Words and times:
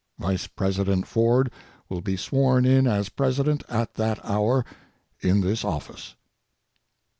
Vice 0.17 0.47
President 0.47 1.05
Ford 1.05 1.51
will 1.87 2.01
be 2.01 2.17
sworn 2.17 2.65
in 2.65 2.87
as 2.87 3.07
President 3.09 3.61
at 3.69 3.93
that 3.93 4.17
hour 4.25 4.65
in 5.19 5.41
this 5.41 5.63
office. 5.63 6.15